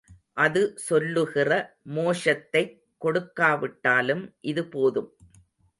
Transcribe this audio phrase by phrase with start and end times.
[0.33, 1.51] அது சொல்லுகிற
[1.95, 5.09] மோஷத்தைக் கொடுக்காவிட்டாலும் இது போதும்.